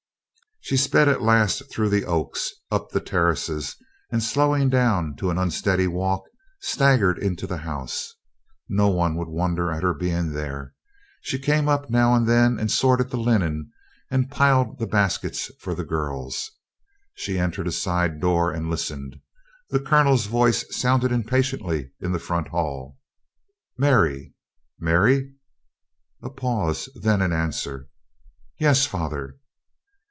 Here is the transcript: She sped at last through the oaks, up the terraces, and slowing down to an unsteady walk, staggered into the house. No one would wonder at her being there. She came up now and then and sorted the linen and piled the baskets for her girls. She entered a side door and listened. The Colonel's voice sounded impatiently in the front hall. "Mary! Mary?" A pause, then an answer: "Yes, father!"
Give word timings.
She 0.63 0.77
sped 0.77 1.09
at 1.09 1.23
last 1.23 1.71
through 1.71 1.89
the 1.89 2.05
oaks, 2.05 2.53
up 2.69 2.91
the 2.91 3.01
terraces, 3.01 3.75
and 4.11 4.21
slowing 4.21 4.69
down 4.69 5.15
to 5.15 5.31
an 5.31 5.39
unsteady 5.39 5.87
walk, 5.87 6.21
staggered 6.61 7.17
into 7.17 7.47
the 7.47 7.57
house. 7.57 8.13
No 8.69 8.87
one 8.87 9.15
would 9.17 9.27
wonder 9.27 9.71
at 9.71 9.81
her 9.81 9.95
being 9.95 10.33
there. 10.33 10.75
She 11.23 11.39
came 11.39 11.67
up 11.67 11.89
now 11.89 12.13
and 12.13 12.27
then 12.27 12.59
and 12.59 12.69
sorted 12.71 13.09
the 13.09 13.17
linen 13.17 13.71
and 14.11 14.29
piled 14.29 14.77
the 14.77 14.85
baskets 14.85 15.49
for 15.59 15.73
her 15.75 15.83
girls. 15.83 16.51
She 17.15 17.39
entered 17.39 17.67
a 17.67 17.71
side 17.71 18.19
door 18.21 18.51
and 18.51 18.69
listened. 18.69 19.19
The 19.71 19.79
Colonel's 19.79 20.27
voice 20.27 20.63
sounded 20.69 21.11
impatiently 21.11 21.91
in 21.99 22.11
the 22.11 22.19
front 22.19 22.49
hall. 22.49 22.99
"Mary! 23.79 24.35
Mary?" 24.79 25.33
A 26.21 26.29
pause, 26.29 26.87
then 26.93 27.19
an 27.23 27.33
answer: 27.33 27.89
"Yes, 28.59 28.85
father!" 28.85 29.37